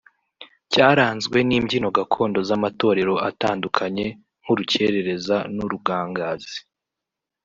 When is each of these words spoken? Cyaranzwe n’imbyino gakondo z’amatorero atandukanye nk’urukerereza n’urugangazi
Cyaranzwe 0.71 1.37
n’imbyino 1.47 1.89
gakondo 1.97 2.39
z’amatorero 2.49 3.13
atandukanye 3.29 4.05
nk’urukerereza 4.43 5.37
n’urugangazi 5.55 6.57